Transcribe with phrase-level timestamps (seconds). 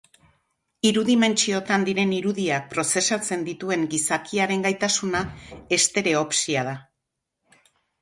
[0.89, 5.25] Hiru dimentsiotan diren irudiak prozesatzen dituen gizakiaren gaitasuna,
[5.81, 6.79] estereopsia da.